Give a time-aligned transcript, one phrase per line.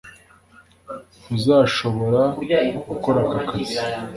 [1.25, 2.21] ntuzashobora
[2.89, 3.79] gukora aka kazi